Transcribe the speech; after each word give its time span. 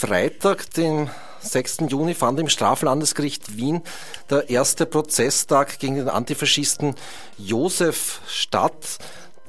Freitag, 0.00 0.70
den 0.70 1.10
6. 1.40 1.80
Juni, 1.88 2.14
fand 2.14 2.40
im 2.40 2.48
Straflandesgericht 2.48 3.58
Wien 3.58 3.82
der 4.30 4.48
erste 4.48 4.86
Prozesstag 4.86 5.78
gegen 5.78 5.96
den 5.96 6.08
Antifaschisten 6.08 6.94
Josef 7.36 8.22
statt 8.26 8.96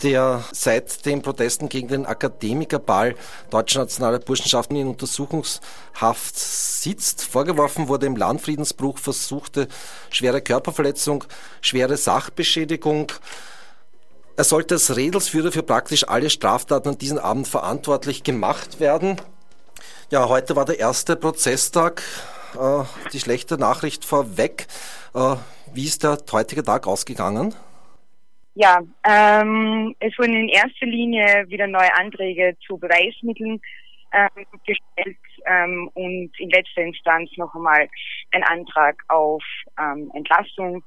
der 0.04 0.44
seit 0.52 1.06
den 1.06 1.22
Protesten 1.22 1.70
gegen 1.70 1.88
den 1.88 2.06
Akademikerball 2.06 3.16
Deutscher 3.50 3.80
Nationaler 3.80 4.20
Burschenschaften 4.20 4.76
in 4.76 4.88
Untersuchungshaft 4.90 6.38
sitzt. 6.38 7.24
Vorgeworfen 7.24 7.88
wurde 7.88 8.08
im 8.08 8.18
Landfriedensbruch 8.18 8.98
versuchte 8.98 9.70
schwere 10.10 10.42
Körperverletzung, 10.42 11.24
schwere 11.62 11.96
Sachbeschädigung. 11.96 13.14
Er 14.36 14.44
sollte 14.44 14.76
als 14.76 14.98
Redelsführer 14.98 15.54
für 15.54 15.64
praktisch 15.64 16.06
alle 16.10 16.30
Straftaten 16.30 16.90
an 16.90 16.98
diesem 16.98 17.20
Abend 17.20 17.48
verantwortlich 17.48 18.24
gemacht 18.24 18.82
werden. 18.82 19.22
Ja, 20.12 20.28
heute 20.28 20.58
war 20.58 20.66
der 20.66 20.78
erste 20.78 21.16
Prozesstag. 21.16 22.04
Äh, 22.54 22.84
die 23.14 23.20
schlechte 23.22 23.58
Nachricht 23.58 24.04
vorweg. 24.04 24.68
Äh, 25.16 25.38
wie 25.74 25.86
ist 25.86 26.04
der 26.04 26.18
heutige 26.34 26.64
Tag 26.64 26.86
ausgegangen? 26.86 27.56
Ja, 28.56 28.82
ähm, 29.08 29.96
es 30.02 30.18
wurden 30.20 30.36
in 30.36 30.50
erster 30.50 30.86
Linie 30.86 31.46
wieder 31.48 31.66
neue 31.66 31.98
Anträge 31.98 32.58
zu 32.68 32.78
Beweismitteln 32.78 33.62
ähm, 34.12 34.46
gestellt 34.66 35.18
ähm, 35.46 35.90
und 35.94 36.32
in 36.38 36.50
letzter 36.50 36.82
Instanz 36.82 37.30
noch 37.38 37.56
einmal 37.56 37.88
ein 38.34 38.44
Antrag 38.44 39.02
auf 39.08 39.42
ähm, 39.80 40.12
Entlassung 40.14 40.84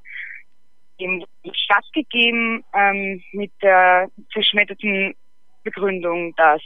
dem 1.01 1.25
stattgegeben 1.51 2.63
ähm, 2.75 3.23
mit 3.33 3.53
der 3.63 4.11
zerschmetterten 4.35 5.15
Begründung, 5.63 6.35
dass 6.37 6.61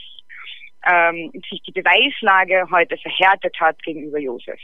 ähm, 0.89 1.31
sich 1.49 1.61
die 1.61 1.71
Beweislage 1.71 2.65
heute 2.71 2.97
verhärtet 2.97 3.55
hat 3.59 3.81
gegenüber 3.83 4.19
Josef. 4.19 4.59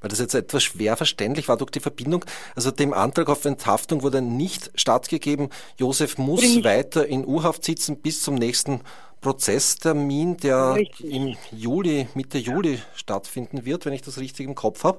Weil 0.00 0.10
das 0.10 0.18
jetzt 0.18 0.34
etwas 0.34 0.64
schwer 0.64 0.96
verständlich 0.96 1.48
war 1.48 1.56
durch 1.56 1.70
die 1.70 1.80
Verbindung. 1.80 2.24
Also 2.56 2.70
dem 2.70 2.92
Antrag 2.92 3.28
auf 3.28 3.44
Enthaftung 3.44 4.02
wurde 4.02 4.20
nicht 4.20 4.72
stattgegeben. 4.74 5.50
Josef 5.76 6.18
muss 6.18 6.64
weiter 6.64 7.06
in 7.06 7.24
U-Haft 7.24 7.64
sitzen 7.64 8.02
bis 8.02 8.22
zum 8.22 8.34
nächsten 8.34 8.80
Prozesstermin, 9.20 10.36
der 10.38 10.74
richtig. 10.74 11.14
im 11.14 11.36
Juli, 11.52 12.08
Mitte 12.14 12.38
Juli 12.38 12.80
stattfinden 12.96 13.64
wird, 13.64 13.86
wenn 13.86 13.92
ich 13.92 14.02
das 14.02 14.18
richtig 14.18 14.46
im 14.46 14.56
Kopf 14.56 14.82
habe. 14.82 14.98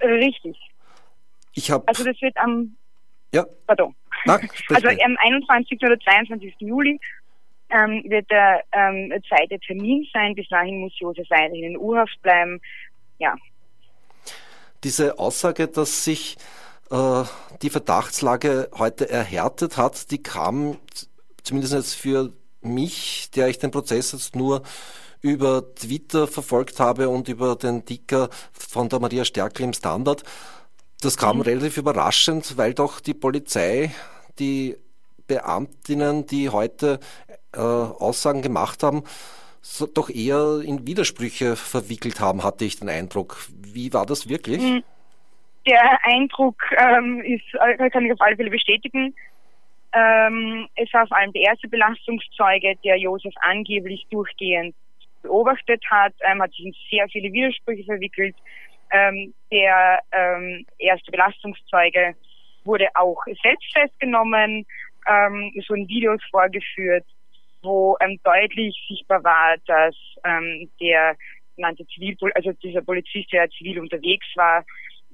Richtig. 0.00 0.56
Ich 1.52 1.70
habe. 1.70 1.86
Also 1.86 2.04
das 2.04 2.20
wird 2.22 2.36
am. 2.38 2.76
Ja. 3.34 3.44
Pardon. 3.66 3.94
Na, 4.24 4.40
also 4.70 4.88
am 4.88 5.16
21. 5.18 5.78
oder 5.82 5.98
22. 6.00 6.54
Juli 6.60 6.98
ähm, 7.74 8.04
wird 8.06 8.30
der 8.30 8.62
ähm, 8.72 9.12
zweite 9.28 9.58
Termin 9.58 10.06
sein. 10.12 10.34
Bis 10.34 10.48
dahin 10.48 10.80
muss 10.80 10.92
Josef 10.98 11.28
weiterhin 11.28 11.64
in 11.64 11.76
U-Haft 11.76 12.20
bleiben. 12.22 12.60
Ja. 13.18 13.34
Diese 14.82 15.18
Aussage, 15.18 15.68
dass 15.68 16.04
sich 16.04 16.36
äh, 16.90 17.24
die 17.62 17.70
Verdachtslage 17.70 18.70
heute 18.76 19.08
erhärtet 19.08 19.76
hat, 19.76 20.10
die 20.10 20.22
kam 20.22 20.78
zumindest 21.42 21.74
jetzt 21.74 21.94
für 21.94 22.32
mich, 22.60 23.30
der 23.34 23.48
ich 23.48 23.58
den 23.58 23.70
Prozess 23.70 24.12
jetzt 24.12 24.36
nur 24.36 24.62
über 25.20 25.74
Twitter 25.74 26.26
verfolgt 26.26 26.80
habe 26.80 27.08
und 27.08 27.28
über 27.28 27.56
den 27.56 27.84
Dicker 27.84 28.28
von 28.52 28.88
der 28.88 29.00
Maria 29.00 29.24
Stärkel 29.24 29.64
im 29.64 29.72
Standard. 29.72 30.22
Das 31.00 31.16
kam 31.16 31.38
mhm. 31.38 31.42
relativ 31.42 31.78
überraschend, 31.78 32.56
weil 32.56 32.74
doch 32.74 33.00
die 33.00 33.14
Polizei 33.14 33.94
die 34.38 34.76
Beamtinnen, 35.26 36.26
die 36.26 36.50
heute 36.50 37.00
äh, 37.52 37.58
Aussagen 37.60 38.42
gemacht 38.42 38.82
haben, 38.82 39.04
so 39.60 39.86
doch 39.86 40.10
eher 40.10 40.60
in 40.64 40.86
Widersprüche 40.86 41.56
verwickelt 41.56 42.20
haben, 42.20 42.44
hatte 42.44 42.64
ich 42.64 42.78
den 42.78 42.88
Eindruck. 42.88 43.36
Wie 43.50 43.92
war 43.92 44.06
das 44.06 44.28
wirklich? 44.28 44.62
Hm. 44.62 44.82
Der 45.66 46.04
Eindruck 46.04 46.56
ähm, 46.76 47.22
ist, 47.22 47.42
äh, 47.54 47.88
kann 47.88 48.04
ich 48.04 48.12
auf 48.12 48.20
alle 48.20 48.36
Fälle 48.36 48.50
bestätigen. 48.50 49.14
Ähm, 49.94 50.68
es 50.74 50.92
war 50.92 51.06
vor 51.06 51.16
allem 51.16 51.32
der 51.32 51.42
erste 51.42 51.68
Belastungszeuge, 51.68 52.74
der 52.84 52.98
Josef 52.98 53.32
angeblich 53.40 54.06
durchgehend 54.10 54.74
beobachtet 55.22 55.82
hat, 55.90 56.12
ähm, 56.20 56.42
hat 56.42 56.50
sich 56.50 56.66
in 56.66 56.74
sehr 56.90 57.08
viele 57.08 57.32
Widersprüche 57.32 57.84
verwickelt. 57.84 58.36
Ähm, 58.90 59.32
der 59.50 60.00
ähm, 60.12 60.66
erste 60.78 61.10
Belastungszeuge 61.10 62.14
wurde 62.64 62.88
auch 62.94 63.24
selbst 63.42 63.72
festgenommen. 63.72 64.66
Ähm, 65.06 65.52
wurden 65.68 65.88
Videos 65.88 66.20
vorgeführt 66.30 67.04
wo 67.64 67.96
ähm, 68.00 68.20
deutlich 68.22 68.76
sichtbar 68.88 69.24
war, 69.24 69.56
dass 69.66 69.96
ähm, 70.24 70.70
der 70.80 71.16
genannte 71.56 71.86
Zivilpol 71.86 72.32
also 72.32 72.52
dieser 72.52 72.82
Polizist, 72.82 73.32
der 73.32 73.50
zivil 73.50 73.80
unterwegs 73.80 74.26
war, 74.36 74.64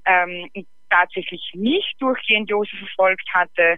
ähm, 0.05 0.49
tatsächlich 0.89 1.41
nicht 1.53 1.95
durchgehend 1.99 2.49
Josef 2.49 2.77
verfolgt 2.77 3.27
hatte 3.33 3.77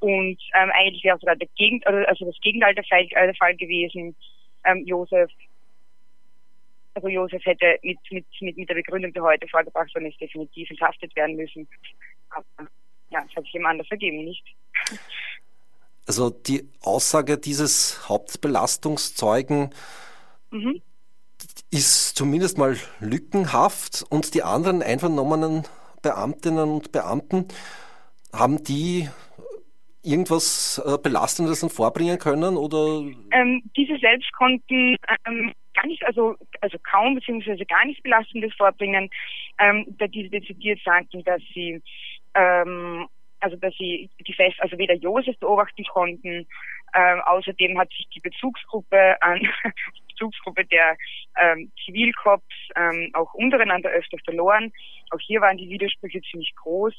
und 0.00 0.38
ähm, 0.54 0.70
eigentlich 0.72 1.04
wäre 1.04 1.18
sogar 1.18 1.36
der 1.36 1.48
Gegend, 1.56 1.86
also, 1.86 2.06
also 2.06 2.24
das 2.26 2.40
Gegenteil 2.40 2.74
der 2.74 2.84
Fall, 2.84 3.06
der 3.06 3.34
Fall 3.34 3.56
gewesen. 3.56 4.16
Ähm, 4.64 4.84
Josef, 4.86 5.30
also 6.94 7.08
Josef 7.08 7.44
hätte 7.44 7.78
mit, 7.82 7.98
mit, 8.10 8.26
mit, 8.40 8.56
mit 8.56 8.68
der 8.68 8.74
Begründung, 8.74 9.12
die 9.12 9.20
heute 9.20 9.46
vorgebracht 9.48 9.94
worden 9.94 10.06
ist, 10.06 10.20
definitiv 10.20 10.70
enthaftet 10.70 11.14
werden 11.16 11.36
müssen. 11.36 11.68
Aber 12.30 12.68
ja, 13.10 13.24
es 13.28 13.36
hat 13.36 13.44
sich 13.44 13.54
ihm 13.54 13.66
anders 13.66 13.90
ergeben, 13.90 14.24
nicht? 14.24 14.44
Also 16.06 16.30
die 16.30 16.68
Aussage 16.82 17.36
dieses 17.36 18.08
Hauptbelastungszeugen 18.08 19.70
mhm. 20.50 20.80
ist 21.70 22.16
zumindest 22.16 22.58
mal 22.58 22.76
lückenhaft 23.00 24.04
und 24.08 24.34
die 24.34 24.42
anderen 24.42 24.82
einvernommenen 24.82 25.64
Beamtinnen 26.02 26.70
und 26.70 26.92
Beamten, 26.92 27.48
haben 28.32 28.62
die 28.62 29.08
irgendwas 30.02 30.80
äh, 30.86 30.98
Belastendes 31.02 31.60
dann 31.60 31.70
vorbringen 31.70 32.18
können 32.18 32.56
oder? 32.56 33.02
Ähm, 33.32 33.62
diese 33.76 33.98
selbst 33.98 34.32
konnten 34.32 34.96
ähm, 35.26 35.52
gar 35.74 35.86
nicht, 35.86 36.04
also, 36.06 36.36
also 36.60 36.78
kaum 36.78 37.16
beziehungsweise 37.16 37.66
gar 37.66 37.84
nichts 37.84 38.02
Belastendes 38.02 38.54
vorbringen, 38.54 39.10
ähm, 39.58 39.86
da 39.98 40.06
diese 40.06 40.30
dezidiert 40.30 40.80
sagten, 40.84 41.24
dass 41.24 41.42
sie 41.52 41.82
ähm, 42.34 43.08
also 43.46 43.56
dass 43.58 43.74
sie 43.76 44.10
die 44.26 44.32
Fest, 44.32 44.56
also 44.58 44.76
weder 44.76 44.94
Josef 44.94 45.38
beobachten 45.38 45.84
konnten. 45.84 46.46
Ähm, 46.94 47.20
außerdem 47.26 47.78
hat 47.78 47.88
sich 47.90 48.08
die 48.14 48.20
Bezugsgruppe 48.20 49.20
an 49.22 49.40
Bezugsgruppe 50.08 50.64
der 50.64 50.96
ähm, 51.40 51.70
Zivilkorps 51.84 52.54
ähm, 52.74 53.10
auch 53.12 53.32
untereinander 53.34 53.90
öfter 53.90 54.18
verloren. 54.24 54.72
Auch 55.10 55.20
hier 55.20 55.40
waren 55.40 55.58
die 55.58 55.68
Widersprüche 55.68 56.20
ziemlich 56.22 56.52
groß. 56.56 56.94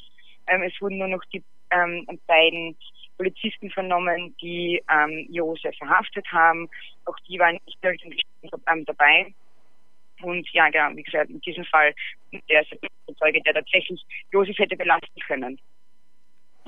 Ähm, 0.46 0.62
es 0.62 0.80
wurden 0.80 0.98
nur 0.98 1.08
noch 1.08 1.22
die 1.32 1.44
ähm, 1.70 2.06
beiden 2.26 2.76
Polizisten 3.18 3.70
vernommen, 3.70 4.34
die 4.40 4.82
ähm, 4.90 5.26
Josef 5.30 5.76
verhaftet 5.76 6.26
haben. 6.32 6.68
Auch 7.04 7.16
die 7.28 7.38
waren 7.38 7.58
nicht 7.66 7.82
mehr 7.82 7.94
ähm, 8.72 8.84
dabei. 8.86 9.34
Und 10.22 10.48
ja, 10.52 10.68
genau, 10.70 10.96
wie 10.96 11.02
gesagt, 11.02 11.30
in 11.30 11.40
diesem 11.40 11.64
Fall 11.64 11.94
der 12.48 12.62
ist 12.62 12.72
der 12.72 13.16
Zeuge, 13.16 13.42
der 13.42 13.54
tatsächlich 13.54 14.02
Josef 14.32 14.58
hätte 14.58 14.76
belasten 14.76 15.20
können 15.26 15.60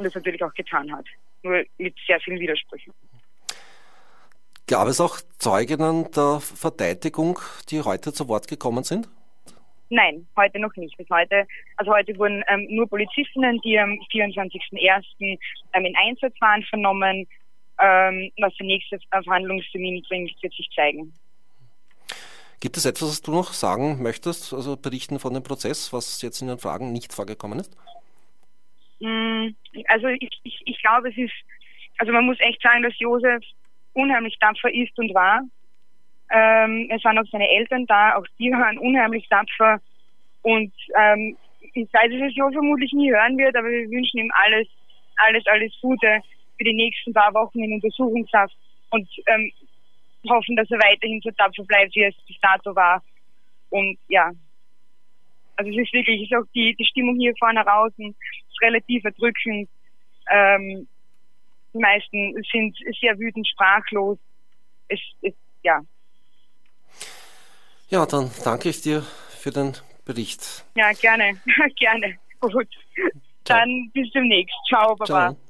und 0.01 0.05
das 0.05 0.15
natürlich 0.15 0.43
auch 0.43 0.55
getan 0.55 0.91
hat. 0.93 1.05
Nur 1.43 1.63
mit 1.79 1.95
sehr 2.07 2.19
vielen 2.21 2.41
Widersprüchen. 2.41 2.93
Gab 4.67 4.89
es 4.89 5.01
auch 5.01 5.21
Zeuginnen 5.39 6.11
der 6.13 6.41
Verteidigung, 6.41 7.39
die 7.71 7.83
heute 7.83 8.13
zu 8.13 8.29
Wort 8.29 8.49
gekommen 8.49 8.85
sind? 8.85 9.09
Nein, 9.91 10.27
heute 10.37 10.61
noch 10.61 10.75
nicht. 10.77 10.97
Bis 10.97 11.09
heute, 11.11 11.47
also 11.77 11.93
heute 11.93 12.17
wurden 12.17 12.45
ähm, 12.49 12.67
nur 12.71 12.89
Polizistinnen, 12.89 13.61
die 13.65 13.79
am 13.79 13.99
24.01. 14.13 15.05
Ähm, 15.21 15.85
in 15.85 15.97
Einsatz 15.97 16.35
waren, 16.41 16.63
vernommen. 16.63 17.27
Ähm, 17.83 18.31
was 18.41 18.55
der 18.57 18.67
nächste 18.67 18.99
Verhandlungstermin 19.11 20.03
bringt, 20.09 20.31
wird 20.43 20.55
sich 20.55 20.69
zeigen. 20.75 21.13
Gibt 22.61 22.77
es 22.77 22.85
etwas, 22.85 23.09
was 23.09 23.23
du 23.23 23.33
noch 23.33 23.53
sagen 23.53 24.03
möchtest, 24.03 24.53
also 24.53 24.77
berichten 24.77 25.19
von 25.19 25.35
dem 25.35 25.43
Prozess, 25.43 25.93
was 25.93 26.23
jetzt 26.23 26.43
in 26.43 26.49
den 26.49 26.59
Fragen 26.59 26.93
nicht 26.93 27.13
vorgekommen 27.13 27.59
ist? 27.59 27.75
Mm, 29.01 29.55
also 29.89 30.09
ich, 30.09 30.31
ich, 30.45 30.63
ich 30.65 30.83
glaube, 30.83 31.09
es 31.09 31.17
ist, 31.17 31.33
also 31.99 32.13
man 32.13 32.27
muss 32.27 32.39
echt 32.41 32.63
sagen, 32.63 32.83
dass 32.83 32.99
Josef 32.99 33.43
unheimlich 33.95 34.39
tapfer 34.39 34.73
ist 34.73 34.97
und 34.99 35.13
war. 35.15 35.43
Ähm, 36.31 36.89
es 36.91 37.03
waren 37.05 37.19
auch 37.19 37.29
seine 37.31 37.49
Eltern 37.49 37.87
da, 37.87 38.17
auch 38.17 38.27
die 38.39 38.51
waren 38.53 38.79
unheimlich 38.79 39.27
tapfer. 39.29 39.81
Und 40.43 40.73
ähm, 40.97 41.37
ich 41.75 41.93
weiß, 41.93 42.11
dass 42.11 42.31
es 42.31 42.37
Josef 42.37 42.55
vermutlich 42.55 42.93
nie 42.93 43.11
hören 43.11 43.37
wird, 43.37 43.57
aber 43.57 43.69
wir 43.69 43.91
wünschen 43.91 44.19
ihm 44.19 44.33
alles, 44.35 44.69
alles, 45.17 45.45
alles 45.47 45.73
Gute 45.81 46.21
für 46.57 46.65
die 46.65 46.75
nächsten 46.75 47.13
paar 47.13 47.33
Wochen 47.35 47.63
in 47.63 47.75
Untersuchungshaft 47.75 48.55
und 48.91 49.09
ähm, 49.27 49.51
hoffen, 50.29 50.57
dass 50.57 50.71
er 50.71 50.79
weiterhin 50.79 51.21
so 51.23 51.31
tapfer 51.31 51.65
bleibt, 51.65 51.95
wie 51.95 52.05
es 52.05 52.15
bis 52.27 52.39
dato 52.41 52.75
war. 52.75 53.03
Und 53.71 53.99
ja, 54.09 54.31
also 55.57 55.71
es 55.71 55.79
ist 55.79 55.93
wirklich, 55.93 56.23
ist 56.23 56.37
auch 56.37 56.47
die, 56.55 56.75
die 56.75 56.85
Stimmung 56.85 57.17
hier 57.19 57.35
vorne 57.39 57.63
draußen 57.63 58.15
relativ 58.61 59.05
erdrückend. 59.05 59.69
Ähm, 60.31 60.89
die 61.73 61.79
meisten 61.79 62.35
sind 62.51 62.77
sehr 63.01 63.19
wütend, 63.19 63.47
sprachlos. 63.49 64.19
Es 64.89 65.01
ist, 65.23 65.37
ja. 65.63 65.81
Ja, 67.89 68.07
dann 68.07 68.31
danke 68.45 68.69
ich 68.69 68.81
dir 68.83 69.03
für 69.03 69.51
den 69.51 69.77
Bericht. 70.05 70.65
Ja, 70.75 70.93
gerne, 70.93 71.41
gerne. 71.77 72.19
Gut. 72.41 72.69
Ciao. 73.45 73.59
Dann 73.59 73.91
bis 73.93 74.11
demnächst. 74.13 74.55
Ciao, 74.69 74.97
Baba. 74.97 75.07
Ciao. 75.07 75.50